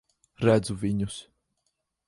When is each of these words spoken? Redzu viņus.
Redzu 0.45 0.77
viņus. 0.85 1.21